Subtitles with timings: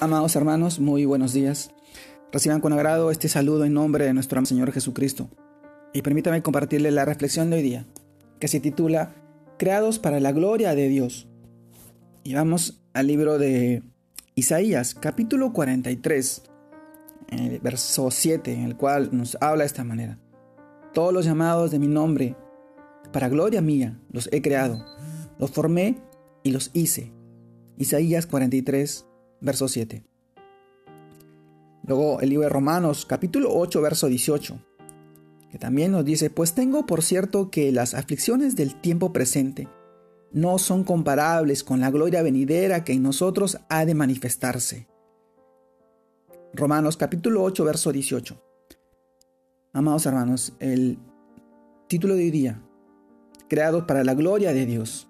[0.00, 1.72] Amados hermanos, muy buenos días.
[2.30, 5.28] Reciban con agrado este saludo en nombre de nuestro Señor Jesucristo.
[5.92, 7.84] Y permítame compartirle la reflexión de hoy día,
[8.38, 9.16] que se titula
[9.58, 11.26] Creados para la gloria de Dios.
[12.22, 13.82] Y vamos al libro de
[14.36, 16.42] Isaías, capítulo 43,
[17.30, 20.20] el verso 7, en el cual nos habla de esta manera.
[20.94, 22.36] Todos los llamados de mi nombre,
[23.12, 24.78] para gloria mía, los he creado,
[25.40, 25.98] los formé
[26.44, 27.12] y los hice.
[27.78, 29.07] Isaías 43,
[29.40, 30.04] verso 7.
[31.84, 34.58] Luego el libro de Romanos, capítulo 8, verso 18,
[35.50, 39.68] que también nos dice, pues tengo por cierto que las aflicciones del tiempo presente
[40.32, 44.86] no son comparables con la gloria venidera que en nosotros ha de manifestarse.
[46.52, 48.42] Romanos capítulo 8, verso 18.
[49.72, 50.98] Amados hermanos, el
[51.88, 52.62] título de hoy día,
[53.48, 55.07] creados para la gloria de Dios.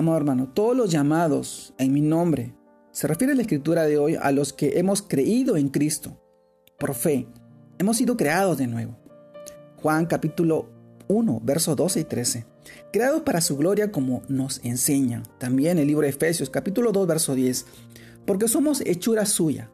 [0.00, 2.54] Amado hermano, todos los llamados en mi nombre,
[2.90, 6.18] se refiere la escritura de hoy a los que hemos creído en Cristo.
[6.78, 7.28] Por fe,
[7.78, 8.96] hemos sido creados de nuevo.
[9.76, 10.70] Juan capítulo
[11.08, 12.46] 1, versos 12 y 13.
[12.90, 15.22] Creados para su gloria como nos enseña.
[15.36, 17.66] También el libro de Efesios capítulo 2, verso 10.
[18.24, 19.70] Porque somos hechura suya,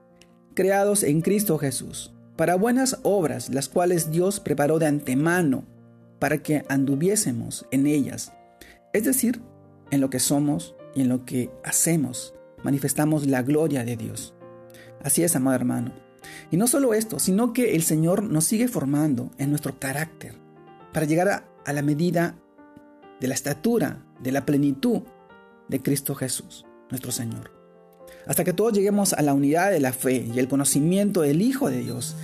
[0.54, 5.62] creados en Cristo Jesús, para buenas obras, las cuales Dios preparó de antemano
[6.18, 8.32] para que anduviésemos en ellas.
[8.92, 9.40] Es decir,
[9.90, 14.34] en lo que somos y en lo que hacemos, manifestamos la gloria de Dios.
[15.02, 15.92] Así es, amado hermano.
[16.50, 20.34] Y no solo esto, sino que el Señor nos sigue formando en nuestro carácter
[20.92, 21.28] para llegar
[21.64, 22.36] a, la medida
[23.20, 25.02] de la estatura, de la plenitud
[25.68, 27.52] de Cristo Jesús, nuestro Señor.
[28.26, 31.70] Hasta que todos lleguemos a la unidad de la fe y el conocimiento del Hijo
[31.70, 32.16] de Dios,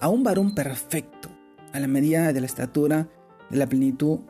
[0.00, 1.28] a un varón perfecto,
[1.72, 3.08] a la medida de la estatura
[3.50, 4.20] de la plenitud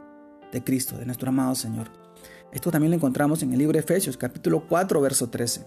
[0.53, 2.08] de Cristo, de nuestro amado Señor.
[2.53, 5.67] Esto también lo encontramos en el libro de Efesios, capítulo 4, verso 13.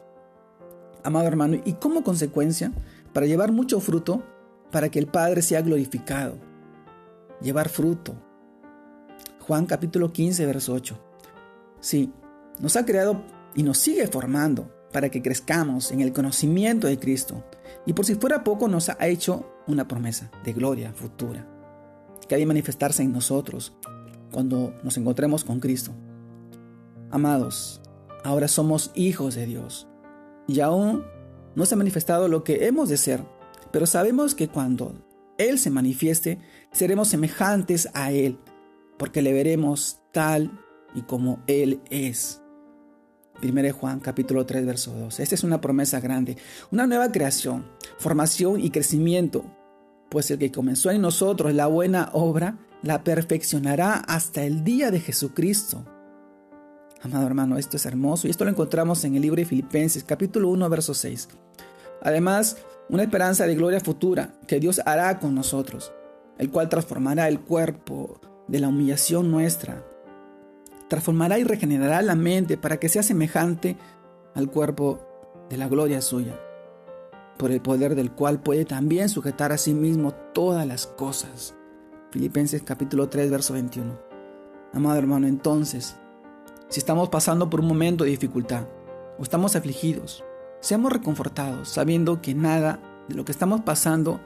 [1.03, 2.71] Amado hermano, y como consecuencia,
[3.13, 4.23] para llevar mucho fruto,
[4.71, 6.37] para que el Padre sea glorificado.
[7.41, 8.15] Llevar fruto.
[9.41, 10.97] Juan capítulo 15, verso 8.
[11.79, 12.11] Sí,
[12.59, 13.23] nos ha creado
[13.53, 17.43] y nos sigue formando para que crezcamos en el conocimiento de Cristo.
[17.85, 21.47] Y por si fuera poco, nos ha hecho una promesa de gloria futura,
[22.27, 23.73] que ha de manifestarse en nosotros
[24.31, 25.91] cuando nos encontremos con Cristo.
[27.11, 27.81] Amados,
[28.23, 29.87] ahora somos hijos de Dios
[30.47, 31.03] y aún
[31.55, 33.21] no se ha manifestado lo que hemos de ser,
[33.71, 34.93] pero sabemos que cuando
[35.37, 36.39] Él se manifieste,
[36.71, 38.39] seremos semejantes a Él,
[38.97, 40.57] porque le veremos tal
[40.95, 42.41] y como Él es.
[43.43, 45.19] 1 Juan capítulo 3 verso 2.
[45.19, 46.37] Esta es una promesa grande,
[46.71, 47.65] una nueva creación,
[47.97, 49.43] formación y crecimiento,
[50.09, 55.01] pues el que comenzó en nosotros la buena obra, la perfeccionará hasta el día de
[55.01, 55.85] Jesucristo.
[57.03, 60.49] Amado hermano, esto es hermoso y esto lo encontramos en el libro de Filipenses capítulo
[60.49, 61.29] 1 verso 6.
[62.03, 62.57] Además,
[62.89, 65.91] una esperanza de gloria futura que Dios hará con nosotros,
[66.37, 69.83] el cual transformará el cuerpo de la humillación nuestra,
[70.89, 73.77] transformará y regenerará la mente para que sea semejante
[74.35, 74.99] al cuerpo
[75.49, 76.39] de la gloria suya,
[77.39, 81.55] por el poder del cual puede también sujetar a sí mismo todas las cosas.
[82.11, 83.99] Filipenses capítulo 3 verso 21.
[84.73, 85.95] Amado hermano, entonces,
[86.71, 88.65] si estamos pasando por un momento de dificultad
[89.19, 90.23] o estamos afligidos,
[90.61, 94.21] seamos reconfortados sabiendo que nada de lo que estamos pasando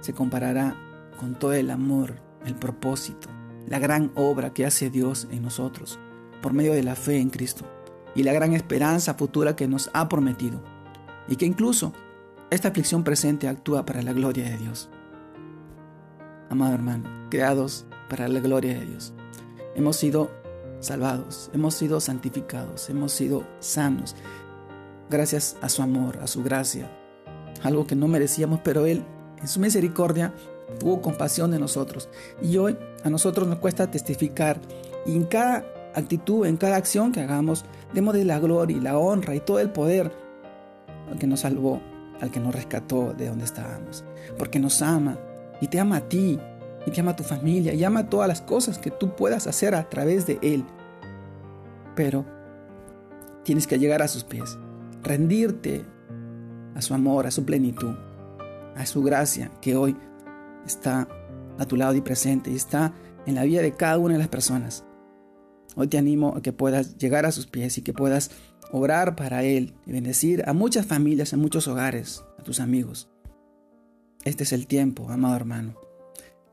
[0.00, 0.76] se comparará
[1.20, 3.28] con todo el amor, el propósito,
[3.68, 6.00] la gran obra que hace Dios en nosotros
[6.42, 7.64] por medio de la fe en Cristo
[8.16, 10.60] y la gran esperanza futura que nos ha prometido
[11.28, 11.92] y que incluso
[12.50, 14.90] esta aflicción presente actúa para la gloria de Dios.
[16.50, 19.14] Amado hermano, creados para la gloria de Dios.
[19.76, 20.43] Hemos sido
[20.84, 24.14] salvados, hemos sido santificados, hemos sido sanos,
[25.10, 26.90] gracias a su amor, a su gracia,
[27.62, 29.04] algo que no merecíamos, pero Él,
[29.40, 30.32] en su misericordia,
[30.78, 32.08] tuvo compasión de nosotros.
[32.42, 34.60] Y hoy a nosotros nos cuesta testificar
[35.06, 35.64] y en cada
[35.94, 39.60] actitud, en cada acción que hagamos, demos de la gloria y la honra y todo
[39.60, 40.12] el poder
[41.10, 41.80] al que nos salvó,
[42.20, 44.04] al que nos rescató de donde estábamos,
[44.38, 45.18] porque nos ama
[45.60, 46.38] y te ama a ti
[46.86, 49.74] y te ama a tu familia y ama todas las cosas que tú puedas hacer
[49.74, 50.64] a través de Él.
[51.94, 52.24] Pero
[53.44, 54.58] tienes que llegar a sus pies,
[55.02, 55.84] rendirte
[56.74, 57.94] a su amor, a su plenitud,
[58.76, 59.96] a su gracia que hoy
[60.66, 61.08] está
[61.58, 62.92] a tu lado y presente y está
[63.26, 64.84] en la vida de cada una de las personas.
[65.76, 68.30] Hoy te animo a que puedas llegar a sus pies y que puedas
[68.72, 73.08] orar para Él y bendecir a muchas familias, a muchos hogares, a tus amigos.
[74.24, 75.74] Este es el tiempo, amado hermano.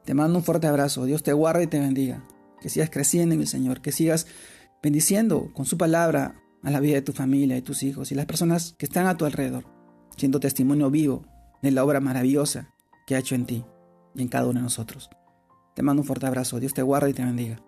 [0.06, 1.06] Te mando un fuerte abrazo.
[1.06, 2.24] Dios te guarde y te bendiga.
[2.60, 3.82] Que sigas creciendo en el Señor.
[3.82, 4.28] Que sigas
[4.82, 8.26] bendiciendo con su palabra a la vida de tu familia, de tus hijos y las
[8.26, 9.66] personas que están a tu alrededor,
[10.16, 11.26] siendo testimonio vivo
[11.62, 12.70] de la obra maravillosa
[13.08, 13.66] que ha hecho en ti
[14.16, 15.10] y en cada uno de nosotros.
[15.76, 16.60] Te mando un fuerte abrazo.
[16.60, 17.62] Dios te guarde y te bendiga.